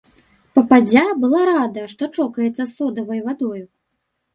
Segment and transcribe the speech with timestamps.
[0.57, 3.67] Пападдзя была рада, што чокаецца содавай вадою.